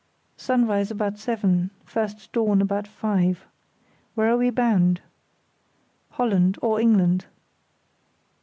[0.35, 3.45] "Sunrise about seven, first dawn about five.
[4.15, 4.99] Where are we bound?"
[6.09, 7.27] "Holland, or England."